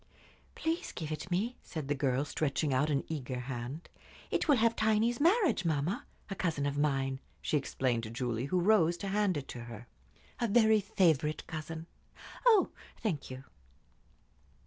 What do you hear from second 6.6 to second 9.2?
of mine," she explained to Julie, who rose to